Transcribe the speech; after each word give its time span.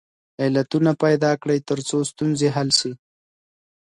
علتونه 0.43 0.91
پیدا 1.03 1.31
کړئ 1.41 1.59
ترڅو 1.69 1.97
ستونزې 2.11 2.47
حل 2.55 2.69
سي. 2.79 2.91